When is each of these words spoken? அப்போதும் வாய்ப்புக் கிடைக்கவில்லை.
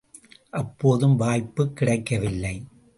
அப்போதும் 0.49 1.15
வாய்ப்புக் 1.15 1.75
கிடைக்கவில்லை. 1.75 2.63